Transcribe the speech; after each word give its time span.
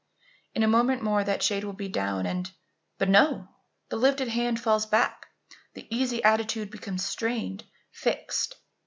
In 0.55 0.63
a 0.63 0.67
moment 0.67 1.03
more 1.03 1.23
that 1.23 1.43
shade 1.43 1.63
will 1.63 1.73
be 1.73 1.87
down 1.87 2.25
and 2.25 2.51
But 2.97 3.07
no! 3.07 3.49
the 3.89 3.97
lifted 3.97 4.29
hand 4.29 4.59
falls 4.59 4.87
back; 4.87 5.27
the 5.75 5.85
easy 5.95 6.23
attitude 6.23 6.71
becomes 6.71 7.05
strained, 7.05 7.65
fixed. 7.91 8.55